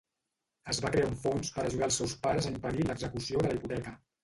Es 0.71 0.79
va 0.85 0.89
crear 0.95 1.09
un 1.09 1.19
fons 1.25 1.51
per 1.59 1.61
ajudar 1.67 1.87
els 1.91 2.01
seus 2.03 2.17
pares 2.25 2.49
a 2.51 2.55
impedir 2.55 2.89
l'execució 2.91 3.47
de 3.47 3.55
la 3.55 3.61
hipoteca. 3.63 3.97